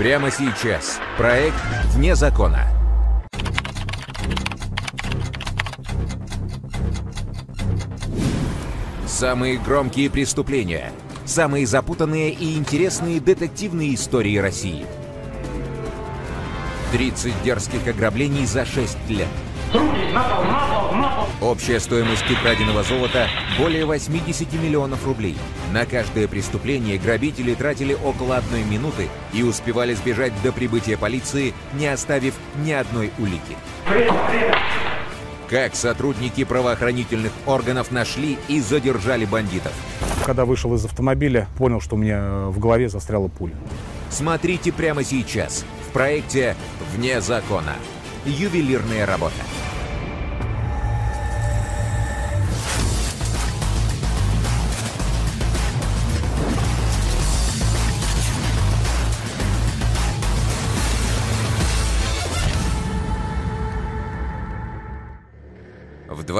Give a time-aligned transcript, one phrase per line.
[0.00, 0.98] Прямо сейчас.
[1.18, 1.60] Проект
[1.92, 2.66] «Вне закона».
[9.06, 10.90] Самые громкие преступления.
[11.26, 14.86] Самые запутанные и интересные детективные истории России.
[16.92, 19.28] 30 дерзких ограблений за 6 лет.
[21.40, 23.26] Общая стоимость украденного золота–
[23.58, 25.36] более 80 миллионов рублей.
[25.72, 31.86] На каждое преступление грабители тратили около одной минуты и успевали сбежать до прибытия полиции, не
[31.86, 33.56] оставив ни одной улики.
[35.48, 39.72] Как сотрудники правоохранительных органов нашли и задержали бандитов?
[40.24, 43.54] Когда вышел из автомобиля, понял, что у меня в голове застряла пуля.
[44.10, 46.54] Смотрите прямо сейчас в проекте
[46.94, 47.74] «Вне закона».
[48.26, 49.42] Ювелирная работа.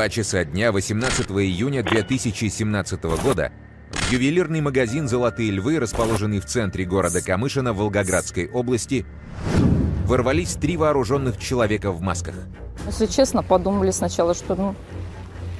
[0.00, 3.52] 2 часа дня 18 июня 2017 года
[3.90, 9.04] в ювелирный магазин «Золотые львы», расположенный в центре города Камышино Волгоградской области,
[10.06, 12.34] ворвались три вооруженных человека в масках.
[12.86, 14.74] Если честно, подумали сначала, что, ну,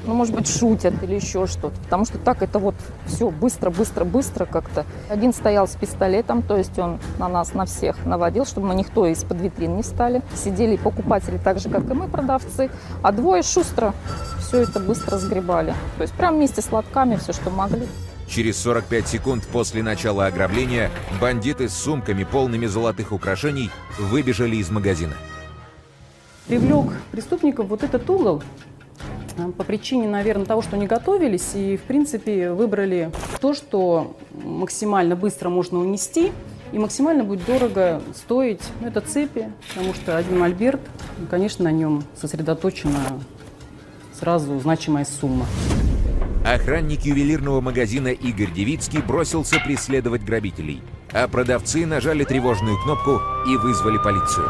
[0.06, 1.76] ну, может быть, шутят или еще что-то.
[1.82, 2.74] Потому что так это вот
[3.06, 4.86] все быстро, быстро, быстро как-то.
[5.08, 9.06] Один стоял с пистолетом, то есть он на нас, на всех наводил, чтобы мы никто
[9.06, 10.22] из-под витрин не встали.
[10.34, 12.70] Сидели покупатели так же, как и мы, продавцы.
[13.02, 13.94] А двое шустро
[14.40, 15.74] все это быстро сгребали.
[15.96, 17.86] То есть прям вместе с лотками все, что могли.
[18.28, 20.90] Через 45 секунд после начала ограбления
[21.20, 25.14] бандиты с сумками, полными золотых украшений, выбежали из магазина.
[26.46, 28.42] Привлек преступников вот этот угол
[29.56, 33.10] по причине, наверное, того, что не готовились и, в принципе, выбрали
[33.40, 36.32] то, что максимально быстро можно унести
[36.72, 38.62] и максимально будет дорого стоить.
[38.80, 40.80] Ну, это цепи, потому что один мольберт,
[41.18, 43.20] ну, конечно, на нем сосредоточена
[44.18, 45.46] сразу значимая сумма.
[46.44, 53.98] Охранник ювелирного магазина Игорь Девицкий бросился преследовать грабителей, а продавцы нажали тревожную кнопку и вызвали
[53.98, 54.48] полицию.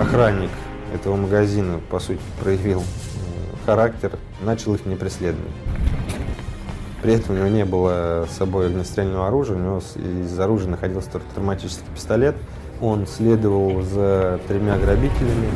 [0.00, 0.50] Охранник
[0.94, 2.82] этого магазина, по сути, проявил
[3.64, 5.52] характер, начал их не преследовать.
[7.02, 9.82] При этом у него не было с собой огнестрельного оружия, у него
[10.22, 12.34] из оружия находился только травматический пистолет.
[12.80, 15.50] Он следовал за тремя грабителями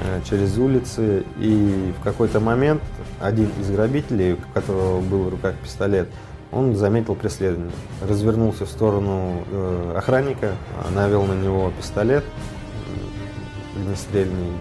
[0.00, 2.82] э, через улицы, и в какой-то момент
[3.20, 6.08] один из грабителей, у которого был в руках пистолет,
[6.52, 7.72] он заметил преследование.
[8.06, 10.52] Развернулся в сторону э, охранника,
[10.94, 12.24] навел на него пистолет
[13.74, 14.52] огнестрельный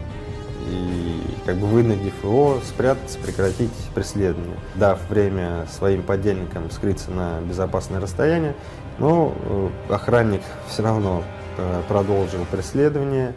[0.71, 7.99] и как бы вынудив его спрятаться, прекратить преследование, дав время своим подельникам скрыться на безопасное
[7.99, 8.55] расстояние,
[8.99, 11.23] но э, охранник все равно
[11.57, 13.33] э, продолжил преследование,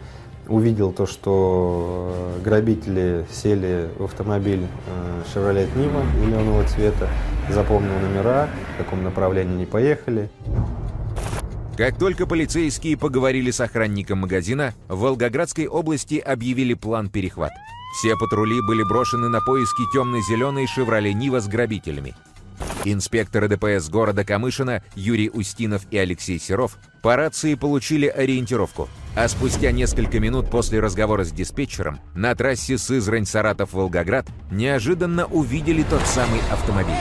[0.47, 4.67] увидел то, что э, грабители сели в автомобиль
[5.33, 7.07] Chevrolet Niva зеленого цвета,
[7.49, 10.29] запомнил номера, в каком направлении они поехали.
[11.77, 17.51] Как только полицейские поговорили с охранником магазина, в Волгоградской области объявили план перехват.
[17.97, 22.15] Все патрули были брошены на поиски темно-зеленой «Шевроле Нива» с грабителями.
[22.85, 29.71] Инспекторы ДПС города Камышина Юрий Устинов и Алексей Серов по рации получили ориентировку, а спустя
[29.71, 36.95] несколько минут после разговора с диспетчером на трассе Сызрань-Саратов-Волгоград неожиданно увидели тот самый автомобиль.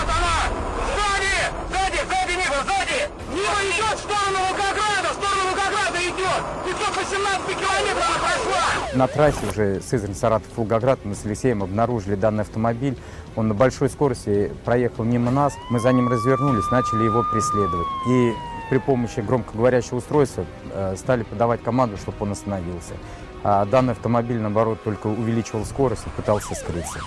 [8.94, 12.96] На трассе уже Сызрань-Саратов-Волгоград мы с Алексеем обнаружили данный автомобиль.
[13.34, 15.54] Он на большой скорости проехал мимо нас.
[15.70, 17.86] Мы за ним развернулись, начали его преследовать.
[18.08, 18.32] И
[18.70, 22.94] при помощи громкоговорящего устройства э, стали подавать команду, чтобы он остановился.
[23.42, 27.00] А данный автомобиль, наоборот, только увеличивал скорость и пытался скрыться.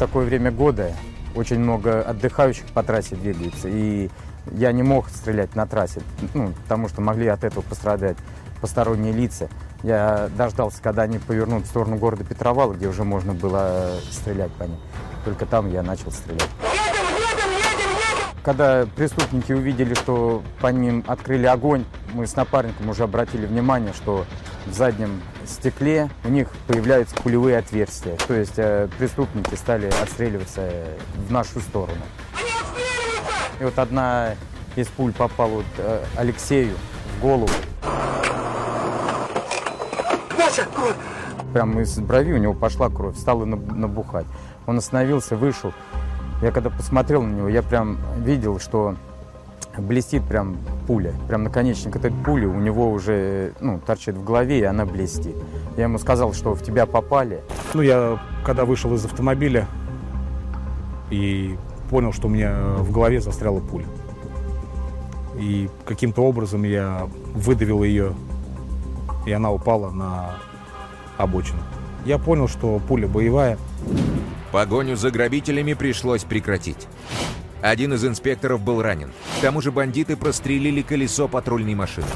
[0.00, 0.94] такое время года
[1.34, 4.10] очень много отдыхающих по трассе двигается, и
[4.52, 6.02] я не мог стрелять на трассе,
[6.34, 8.16] ну, потому что могли от этого пострадать
[8.60, 9.48] посторонние лица.
[9.82, 14.64] Я дождался, когда они повернут в сторону города Петровала, где уже можно было стрелять по
[14.64, 14.78] ним.
[15.24, 16.48] Только там я начал стрелять.
[18.42, 21.84] Когда преступники увидели, что по ним открыли огонь,
[22.14, 24.24] мы с напарником уже обратили внимание, что
[24.66, 28.16] в заднем стекле у них появляются пулевые отверстия.
[28.28, 30.70] То есть э, преступники стали отстреливаться
[31.28, 32.02] в нашу сторону.
[33.60, 34.34] И вот одна
[34.76, 36.74] из пуль попала вот, э, Алексею
[37.16, 37.50] в голову.
[41.52, 44.26] прямо из брови у него пошла кровь, стала набухать.
[44.66, 45.72] Он остановился, вышел.
[46.42, 48.96] Я когда посмотрел на него, я прям видел, что
[49.78, 51.12] блестит прям пуля.
[51.28, 55.36] Прям наконечник этой пули у него уже ну, торчит в голове, и она блестит.
[55.76, 57.40] Я ему сказал, что в тебя попали.
[57.74, 59.66] Ну, я когда вышел из автомобиля
[61.10, 61.56] и
[61.88, 63.86] понял, что у меня в голове застряла пуля.
[65.36, 68.14] И каким-то образом я выдавил ее,
[69.26, 70.36] и она упала на
[71.16, 71.60] обочину.
[72.04, 73.58] Я понял, что пуля боевая.
[74.52, 76.88] Погоню за грабителями пришлось прекратить.
[77.62, 79.10] Один из инспекторов был ранен.
[79.38, 82.06] К тому же бандиты прострелили колесо патрульной машины.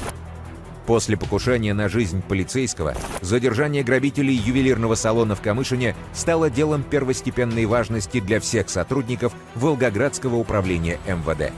[0.85, 8.19] После покушения на жизнь полицейского, задержание грабителей ювелирного салона в Камышине стало делом первостепенной важности
[8.19, 11.51] для всех сотрудников Волгоградского управления МВД.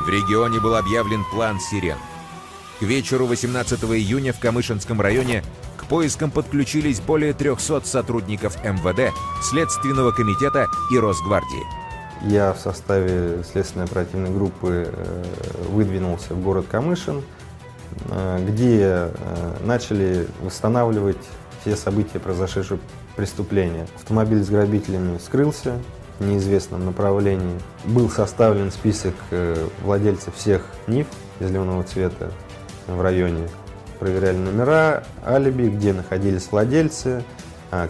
[0.00, 1.98] В регионе был объявлен план «Сирен».
[2.78, 5.44] К вечеру 18 июня в Камышинском районе
[5.76, 11.79] к поискам подключились более 300 сотрудников МВД, Следственного комитета и Росгвардии.
[12.22, 15.24] Я в составе следственной оперативной группы э,
[15.70, 17.22] выдвинулся в город Камышин,
[18.10, 21.16] э, где э, начали восстанавливать
[21.60, 22.78] все события, произошедшие
[23.16, 23.86] преступления.
[23.96, 25.78] Автомобиль с грабителями скрылся
[26.18, 27.58] в неизвестном направлении.
[27.84, 29.14] Был составлен список
[29.82, 31.06] владельцев всех НИФ
[31.40, 32.30] зеленого цвета
[32.86, 33.48] в районе.
[33.98, 37.24] Проверяли номера, алиби, где находились владельцы,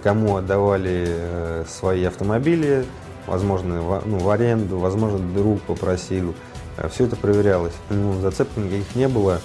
[0.02, 2.84] кому отдавали свои автомобили,
[3.30, 6.34] возможно, ну, в аренду, возможно, друг попросил.
[6.76, 7.72] Э, Все это проверялось.
[7.88, 9.40] Ну, зацепок никаких не было.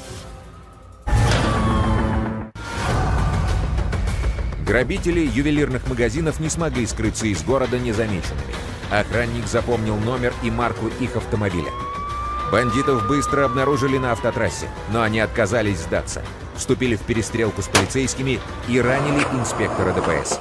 [4.65, 8.55] Грабители ювелирных магазинов не смогли скрыться из города незамеченными.
[8.91, 11.69] Охранник запомнил номер и марку их автомобиля.
[12.51, 16.23] Бандитов быстро обнаружили на автотрассе, но они отказались сдаться.
[16.55, 20.39] Вступили в перестрелку с полицейскими и ранили инспектора ДПС.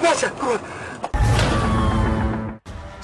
[0.00, 0.30] Вася,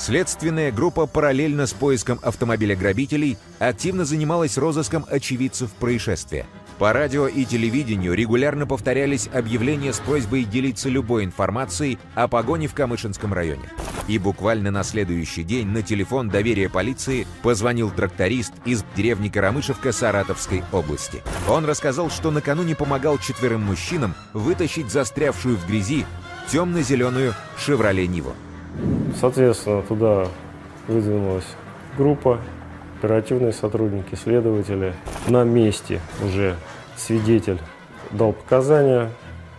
[0.01, 6.47] Следственная группа параллельно с поиском автомобиля грабителей активно занималась розыском очевидцев происшествия.
[6.79, 12.73] По радио и телевидению регулярно повторялись объявления с просьбой делиться любой информацией о погоне в
[12.73, 13.69] Камышинском районе.
[14.09, 20.65] И буквально на следующий день на телефон доверия полиции позвонил тракторист из деревни Карамышевка Саратовской
[20.73, 21.23] области.
[21.47, 26.07] Он рассказал, что накануне помогал четверым мужчинам вытащить застрявшую в грязи
[26.51, 28.35] темно-зеленую «Шевроле Ниву».
[29.19, 30.29] Соответственно, туда
[30.87, 31.47] выдвинулась
[31.97, 32.41] группа,
[32.99, 34.95] оперативные сотрудники, следователи.
[35.27, 36.57] На месте уже
[36.97, 37.59] свидетель
[38.11, 39.11] дал показания,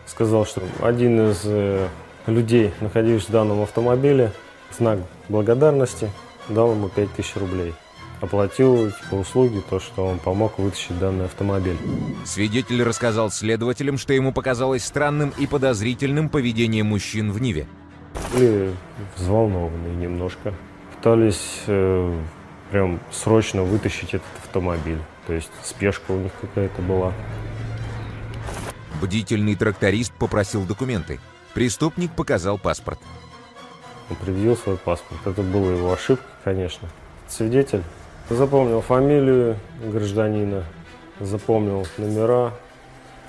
[0.05, 1.87] сказал, что один из э,
[2.27, 4.31] людей, находившихся в данном автомобиле,
[4.77, 4.99] знак
[5.29, 6.09] благодарности
[6.49, 7.73] дал ему 5000 рублей.
[8.19, 11.77] Оплатил типа, услуги, то, что он помог вытащить данный автомобиль.
[12.23, 17.65] Свидетель рассказал следователям, что ему показалось странным и подозрительным поведение мужчин в Ниве.
[18.33, 18.73] Были
[19.17, 20.53] взволнованы немножко.
[20.95, 22.19] Пытались э,
[22.71, 24.99] прям срочно вытащить этот автомобиль.
[25.27, 27.13] То есть спешка у них какая-то была.
[29.01, 31.19] Бдительный тракторист попросил документы.
[31.53, 32.99] Преступник показал паспорт.
[34.09, 35.19] Он предъявил свой паспорт.
[35.25, 36.87] Это была его ошибка, конечно.
[37.27, 37.83] Свидетель
[38.29, 40.63] запомнил фамилию гражданина,
[41.19, 42.53] запомнил номера,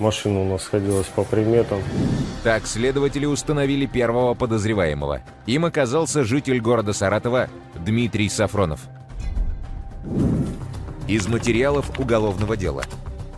[0.03, 1.81] Машина у нас сходилась по приметам.
[2.43, 5.23] Так следователи установили первого подозреваемого.
[5.47, 8.81] Им оказался житель города Саратова Дмитрий Сафронов.
[11.07, 12.83] Из материалов уголовного дела.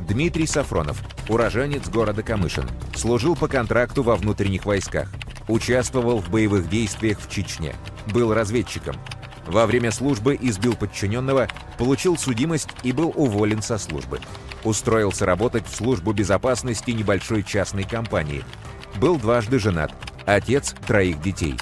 [0.01, 5.13] Дмитрий Сафронов, уроженец города Камышин, служил по контракту во внутренних войсках,
[5.49, 7.75] участвовал в боевых действиях в Чечне,
[8.11, 8.97] был разведчиком.
[9.47, 14.19] Во время службы избил подчиненного, получил судимость и был уволен со службы.
[14.65, 18.43] Устроился работать в службу безопасности небольшой частной компании.
[19.01, 19.93] Был дважды женат.
[20.25, 21.55] Отец троих детей.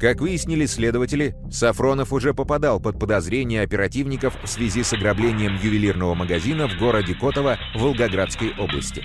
[0.00, 6.68] Как выяснили следователи, Сафронов уже попадал под подозрение оперативников в связи с ограблением ювелирного магазина
[6.68, 9.02] в городе Котово Волгоградской области.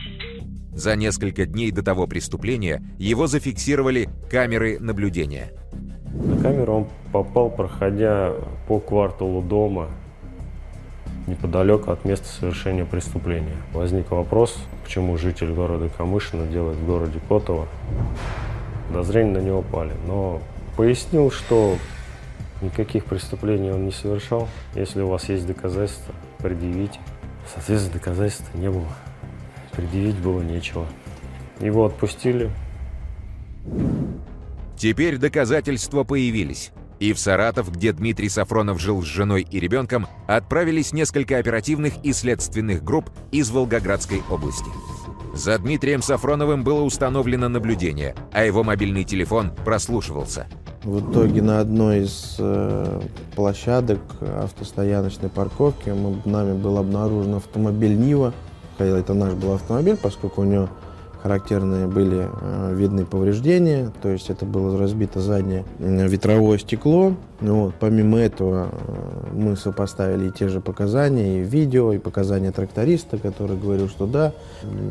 [0.73, 5.51] За несколько дней до того преступления его зафиксировали камеры наблюдения.
[6.13, 8.33] На камеру он попал, проходя
[8.67, 9.89] по кварталу дома
[11.29, 13.55] неподалеку от места совершения преступления.
[13.73, 17.67] Возник вопрос, почему житель города Камышина делает в городе Котово.
[18.89, 19.93] Подозрения на него пали.
[20.07, 20.41] Но
[20.75, 21.77] пояснил, что
[22.61, 24.47] никаких преступлений он не совершал.
[24.75, 26.99] Если у вас есть доказательства, предъявите.
[27.53, 28.87] Соответственно, доказательств не было.
[29.71, 30.85] Предъявить было нечего.
[31.59, 32.49] Его отпустили.
[34.77, 36.71] Теперь доказательства появились.
[36.99, 42.11] И в Саратов, где Дмитрий Сафронов жил с женой и ребенком, отправились несколько оперативных и
[42.11, 44.69] следственных групп из Волгоградской области.
[45.33, 50.47] За Дмитрием Сафроновым было установлено наблюдение, а его мобильный телефон прослушивался.
[50.83, 53.01] В итоге на одной из э,
[53.35, 58.33] площадок автостояночной парковки мы, нами был обнаружен автомобиль Нива.
[58.77, 60.69] Это наш был автомобиль, поскольку у него
[61.21, 67.15] характерные были э, видны повреждения, то есть это было разбито заднее э, ветровое стекло.
[67.41, 67.75] Ну вот.
[67.79, 73.57] Помимо этого э, мы сопоставили и те же показания, и видео, и показания тракториста, который
[73.57, 74.33] говорил, что да,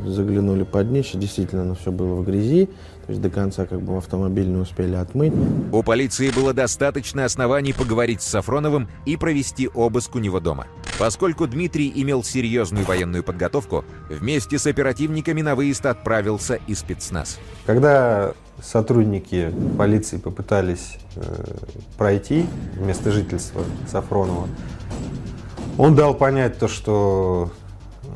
[0.07, 2.67] заглянули под днище, действительно оно все было в грязи,
[3.07, 5.33] то есть до конца как бы автомобиль не успели отмыть.
[5.73, 10.67] У полиции было достаточно оснований поговорить с Сафроновым и провести обыск у него дома.
[10.99, 17.39] Поскольку Дмитрий имел серьезную военную подготовку, вместе с оперативниками на выезд отправился и спецназ.
[17.67, 21.23] Когда сотрудники полиции попытались э,
[21.97, 24.49] пройти место жительства Сафронова,
[25.79, 27.53] он дал понять то, что
[28.03, 28.09] э,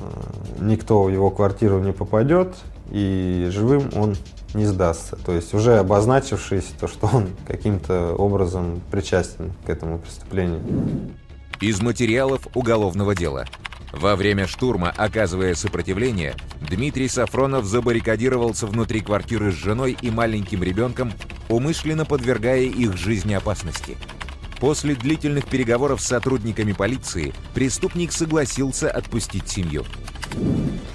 [0.65, 2.57] никто в его квартиру не попадет,
[2.91, 4.17] и живым он
[4.55, 5.17] не сдастся.
[5.17, 10.61] То есть уже обозначившись то, что он каким-то образом причастен к этому преступлению.
[11.63, 13.45] Из материалов уголовного дела.
[13.93, 21.13] Во время штурма, оказывая сопротивление, Дмитрий Сафронов забаррикадировался внутри квартиры с женой и маленьким ребенком,
[21.49, 23.97] умышленно подвергая их жизни опасности.
[24.59, 29.85] После длительных переговоров с сотрудниками полиции преступник согласился отпустить семью.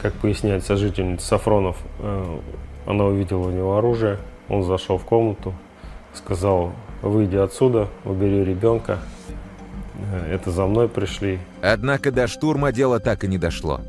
[0.01, 2.39] Как поясняет сожительница Сафронов, э,
[2.85, 4.19] она увидела у него оружие,
[4.49, 5.53] он зашел в комнату,
[6.13, 8.99] сказал, выйди отсюда, убери ребенка.
[10.11, 11.39] Э, это за мной пришли.
[11.61, 13.81] Однако до штурма дело так и не дошло.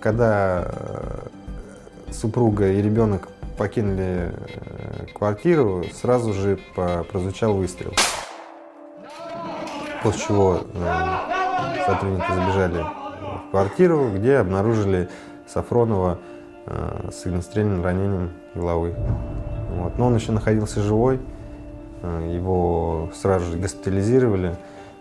[0.00, 6.58] Когда э, супруга и ребенок покинули э, квартиру, сразу же
[7.10, 7.92] прозвучал выстрел.
[10.02, 10.60] После чего
[11.86, 15.08] сотрудники забежали в квартиру, где обнаружили
[15.48, 16.18] Сафронова
[16.68, 18.92] Э, с огнестрельным ранением головы.
[19.76, 19.96] Вот.
[19.98, 21.20] Но он еще находился живой,
[22.02, 24.56] э, его сразу же госпитализировали.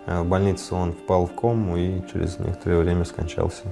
[0.05, 3.63] Э, в больницу он впал в кому и через некоторое время скончался.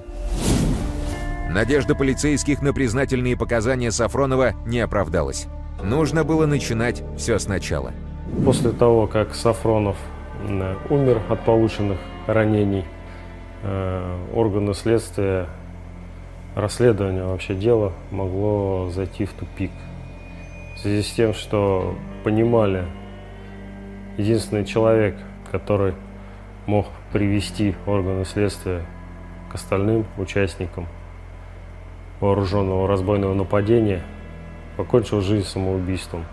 [1.50, 5.46] Надежда полицейских на признательные показания Сафронова не оправдалась.
[5.82, 7.92] Нужно было начинать все сначала.
[8.44, 9.96] После того, как Сафронов
[10.90, 12.84] умер от полученных ранений,
[14.32, 15.46] органы следствия
[16.54, 19.70] расследование вообще дела могло зайти в тупик.
[20.76, 22.84] В связи с тем, что понимали,
[24.16, 25.16] единственный человек,
[25.50, 25.94] который
[26.66, 28.82] мог привести органы следствия
[29.50, 30.86] к остальным участникам
[32.20, 34.02] вооруженного разбойного нападения,
[34.76, 36.24] покончил жизнь самоубийством.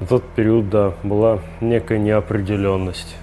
[0.00, 3.16] В тот период, да, была некая неопределенность.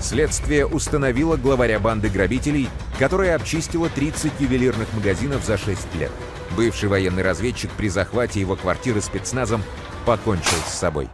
[0.00, 6.10] Следствие установило главаря банды грабителей, которая обчистила 30 ювелирных магазинов за 6 лет.
[6.56, 9.62] Бывший военный разведчик при захвате его квартиры спецназом
[10.04, 11.08] покончил с собой.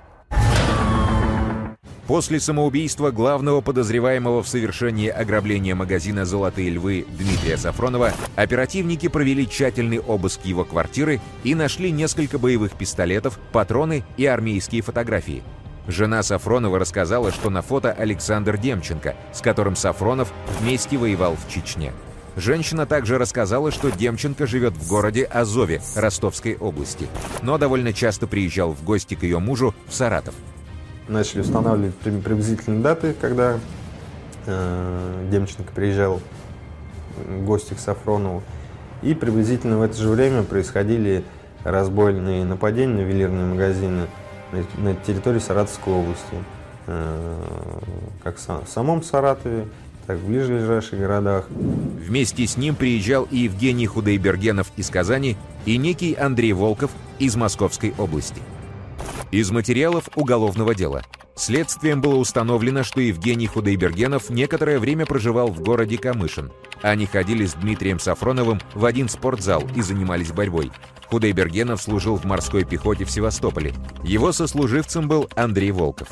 [2.09, 10.01] После самоубийства главного подозреваемого в совершении ограбления магазина «Золотые львы» Дмитрия Сафронова оперативники провели тщательный
[10.01, 15.43] обыск его квартиры и нашли несколько боевых пистолетов, патроны и армейские фотографии.
[15.87, 21.93] Жена Сафронова рассказала, что на фото Александр Демченко, с которым Сафронов вместе воевал в Чечне.
[22.39, 27.09] Женщина также рассказала, что Демченко живет в городе Азове Ростовской области,
[27.43, 30.35] но довольно часто приезжал в гости к ее мужу в Саратов.
[31.09, 33.59] Начали устанавливать приблизительные даты, когда
[34.47, 36.21] э, Демченко приезжал
[37.17, 38.43] в гости к Сафронову.
[39.03, 41.25] И приблизительно в это же время происходили
[41.65, 44.07] разбойные нападения на ювелирные магазины–
[44.79, 46.45] на территории Саратовской области,
[46.87, 47.37] э,
[48.23, 49.69] как в самом Саратове,
[50.09, 51.49] так в ближайших городах.
[51.51, 55.37] Вместе с ним приезжал и Евгений Худайбергенов из Казани,
[55.67, 58.41] и некий Андрей Волков из Московской области.
[59.31, 61.03] Из материалов уголовного дела.
[61.37, 66.53] Следствием было установлено, что Евгений Худайбергенов некоторое время проживал в городе Камышин.
[66.81, 70.73] Они ходили с Дмитрием Сафроновым в один спортзал и занимались борьбой.
[71.11, 73.75] Худайбергенов служил в морской пехоте в Севастополе.
[74.05, 76.09] Его сослуживцем был Андрей Волков.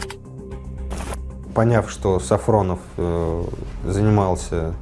[1.57, 3.45] Поняв, что Сафронов э,
[3.87, 4.75] занимался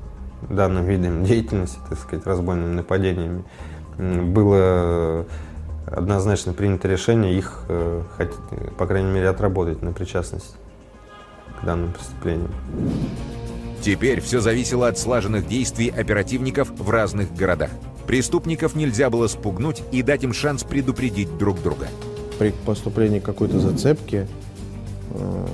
[0.51, 3.45] данным видом деятельности, так сказать, разбойными нападениями,
[3.97, 5.25] было
[5.87, 8.03] однозначно принято решение их, э,
[8.77, 10.57] по крайней мере, отработать на причастность
[11.61, 12.51] к данным преступлениям.
[13.81, 17.71] Теперь все зависело от слаженных действий оперативников в разных городах.
[18.09, 21.87] Преступников нельзя было спугнуть и дать им шанс предупредить друг друга.
[22.41, 24.27] При поступлении какой-то зацепки
[25.13, 25.47] э,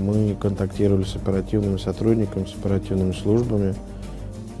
[0.00, 3.74] мы контактировали с оперативными сотрудниками, с оперативными службами.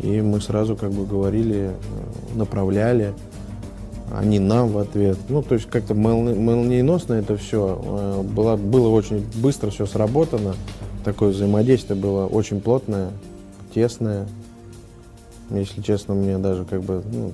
[0.00, 1.72] И мы сразу как бы говорили,
[2.34, 3.12] направляли,
[4.16, 5.18] они нам в ответ.
[5.28, 8.22] Ну, то есть как-то молниеносно это все.
[8.34, 10.54] Было, было очень быстро все сработано.
[11.04, 13.10] Такое взаимодействие было очень плотное,
[13.74, 14.26] тесное.
[15.50, 17.32] Если честно, мне даже как бы ну,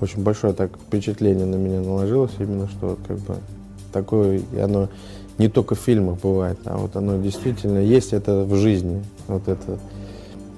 [0.00, 3.36] очень большое так впечатление на меня наложилось, именно что как бы
[3.92, 4.88] такое, оно
[5.38, 9.04] не только в фильмах бывает, а вот оно действительно есть это в жизни.
[9.28, 9.78] Вот эта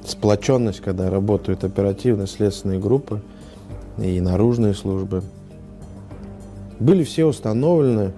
[0.06, 3.20] сплоченность, когда работают оперативно-следственные группы
[3.98, 5.22] и наружные службы.
[6.78, 8.12] Были все установлены.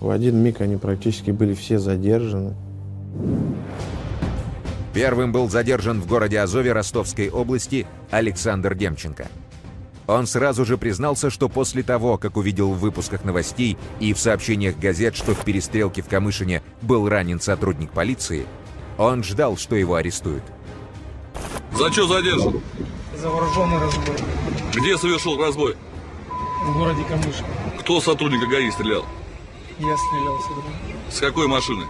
[0.00, 2.54] В один миг они практически были все задержаны.
[4.92, 9.26] Первым был задержан в городе Азове Ростовской области Александр Демченко.
[10.06, 14.78] Он сразу же признался, что после того, как увидел в выпусках новостей и в сообщениях
[14.78, 18.46] газет, что в перестрелке в Камышине был ранен сотрудник полиции,
[18.98, 20.44] он ждал, что его арестуют.
[21.72, 22.60] За что задержан?
[23.20, 24.16] За вооруженный разбой.
[24.74, 25.76] Где совершил разбой?
[26.64, 27.44] В городе Камышин.
[27.80, 29.04] Кто сотрудника ГАИ стрелял?
[29.78, 30.62] Я стрелял сюда.
[31.10, 31.84] С какой машины?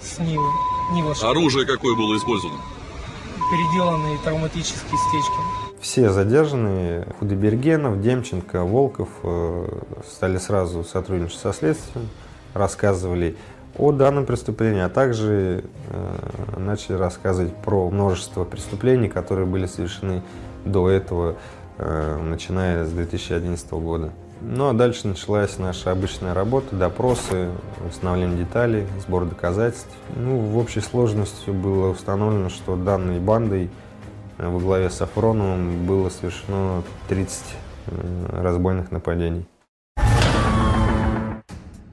[0.00, 0.48] С Нивы.
[0.92, 2.60] Нива Оружие какое было использовано?
[3.50, 5.65] Переделанные травматические стечки.
[5.80, 9.68] Все задержанные, Худобергенов, Демченко, Волков, э,
[10.06, 12.08] стали сразу сотрудничать со следствием,
[12.54, 13.36] рассказывали
[13.76, 20.22] о данном преступлении, а также э, начали рассказывать про множество преступлений, которые были совершены
[20.64, 21.36] до этого,
[21.78, 24.12] э, начиная с 2011 года.
[24.40, 27.48] Ну а дальше началась наша обычная работа, допросы,
[27.88, 29.94] установление деталей, сбор доказательств.
[30.14, 33.70] Ну, в общей сложности было установлено, что данной бандой
[34.38, 37.42] во главе с Сафроновым было совершено 30
[37.86, 39.46] э, разбойных нападений.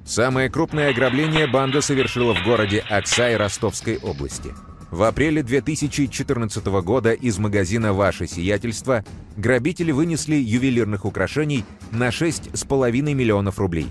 [0.05, 4.51] Самое крупное ограбление банда совершила в городе Аксай Ростовской области–
[4.93, 9.03] в апреле 2014 года из магазина «Ваше сиятельство»
[9.35, 13.87] грабители вынесли ювелирных украшений на 6,5 миллионов рублей.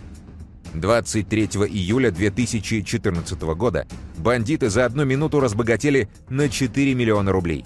[0.74, 7.64] 23 июля 2014 года бандиты за одну минуту разбогатели на 4 миллиона рублей.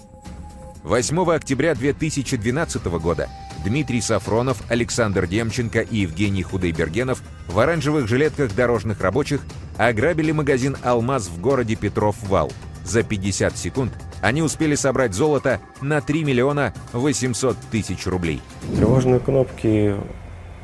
[0.83, 3.29] 8 октября 2012 года
[3.65, 9.41] Дмитрий Сафронов, Александр Демченко и Евгений Худайбергенов в оранжевых жилетках дорожных рабочих
[9.77, 12.51] ограбили магазин «Алмаз» в городе Петров-Вал–
[12.87, 18.41] за 50 секунд они успели собрать золото на 3 миллиона 800 тысяч рублей.
[18.75, 19.93] Тревожные кнопки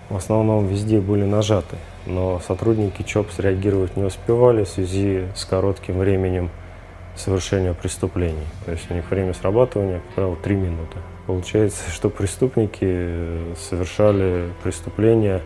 [0.10, 6.00] в основном везде были нажаты, но сотрудники ЧОП среагировать не успевали в связи с коротким
[6.00, 6.50] временем
[7.16, 8.46] совершения преступлений.
[8.66, 10.98] То есть у них время срабатывания, как правило, 3 минуты.
[11.28, 15.42] Получается, что преступники совершали преступления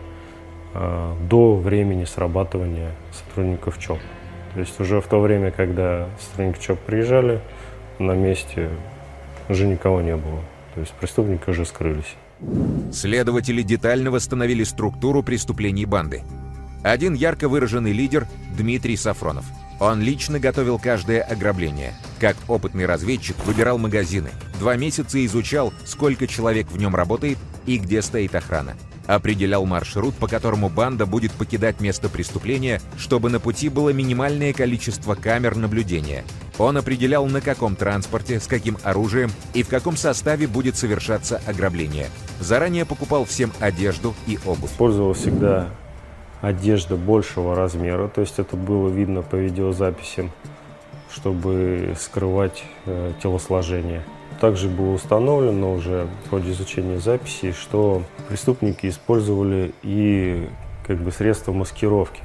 [0.74, 4.00] э, до времени срабатывания сотрудников ЧОП.
[4.54, 7.40] То есть уже в то время, когда сотрудники ЧОП приезжали,
[7.98, 8.70] на месте
[9.48, 10.40] уже никого не было.
[10.74, 12.16] То есть преступники уже скрылись.
[12.92, 16.22] Следователи детально восстановили структуру преступлений банды.
[16.82, 18.26] Один ярко выраженный лидер–
[18.56, 19.44] Дмитрий Сафронов.
[19.80, 21.94] Он лично готовил каждое ограбление.
[22.20, 24.30] Как опытный разведчик выбирал магазины.
[24.58, 28.74] Два месяца изучал, сколько человек в нем работает и где стоит охрана
[29.08, 35.14] определял маршрут, по которому банда будет покидать место преступления, чтобы на пути было минимальное количество
[35.14, 36.24] камер наблюдения.
[36.58, 42.08] Он определял, на каком транспорте, с каким оружием и в каком составе будет совершаться ограбление.
[42.38, 44.70] Заранее покупал всем одежду и обувь.
[44.70, 45.70] Использовал всегда
[46.40, 50.30] одежда большего размера, то есть это было видно по видеозаписям,
[51.10, 54.02] чтобы скрывать э, телосложение.
[54.40, 60.48] Также было установлено уже в ходе изучения записей, что преступники использовали и
[60.86, 62.22] как бы средства маскировки.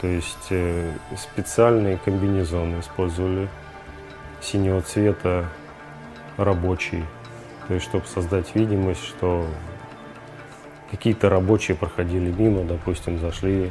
[0.00, 3.48] То есть э, специальные комбинезоны использовали
[4.40, 5.46] синего цвета
[6.36, 7.04] рабочие.
[7.66, 9.46] То есть чтобы создать видимость, что
[10.90, 13.70] какие-то рабочие проходили мимо, допустим, зашли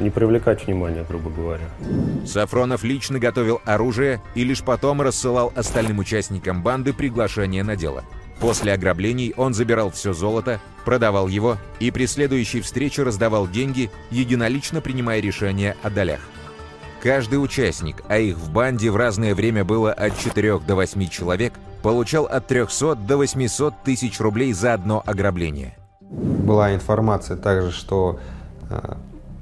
[0.00, 1.68] не привлекать внимания, грубо говоря.
[2.26, 8.04] Сафронов лично готовил оружие и лишь потом рассылал остальным участникам банды приглашение на дело.
[8.38, 14.80] После ограблений он забирал все золото, продавал его и при следующей встрече раздавал деньги, единолично
[14.80, 16.20] принимая решения о долях.
[17.00, 21.54] Каждый участник, а их в банде в разное время было от 4 до 8 человек,
[21.82, 25.76] получал от 300 до 800 тысяч рублей за одно ограбление.
[26.12, 28.20] Была информация также, что
[28.68, 28.94] э,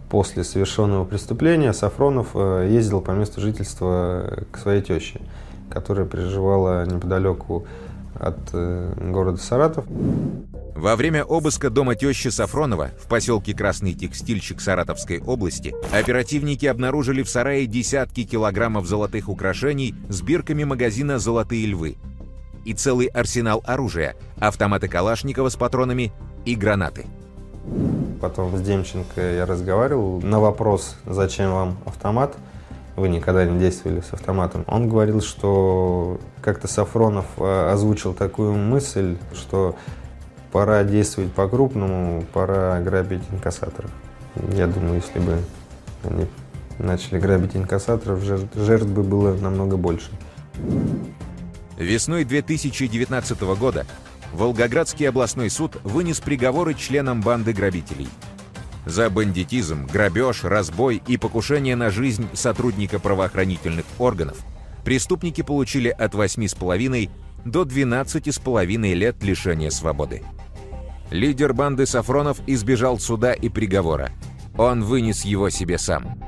[0.09, 5.21] после совершенного преступления Сафронов э, ездил по месту жительства к своей теще,
[5.69, 7.67] которая проживала неподалеку
[8.15, 9.85] от э, города Саратов.
[10.77, 17.29] Во время обыска дома тещи Сафронова в поселке Красный Текстильщик Саратовской области оперативники обнаружили в
[17.29, 21.97] сарае десятки килограммов золотых украшений с бирками магазина «Золотые львы»
[22.65, 26.13] и целый арсенал оружия, автоматы Калашникова с патронами
[26.45, 27.07] и гранаты.
[28.21, 32.37] Потом с Демченко я разговаривал на вопрос, зачем вам автомат,
[32.97, 34.65] вы никогда не действовали с автоматом.
[34.67, 39.77] Он говорил, что как-то Сафронов э, озвучил такую мысль, что
[40.53, 43.91] пора действовать по-крупному, пора грабить инкассаторов.
[44.53, 45.39] Я думаю, если бы
[46.05, 46.27] они
[46.79, 50.11] начали грабить инкассаторов, жертв, жертв бы было намного больше.
[51.79, 53.87] Весной 2019 года
[54.33, 58.09] Волгоградский областной суд вынес приговоры членам банды грабителей.
[58.87, 64.39] За бандитизм, грабеж, разбой и покушение на жизнь сотрудника правоохранительных органов
[64.85, 67.11] преступники получили от 8,5
[67.45, 70.23] до 12,5 лет лишения свободы.
[71.11, 74.11] Лидер банды Сафронов избежал суда и приговора.
[74.57, 76.19] Он вынес его себе сам.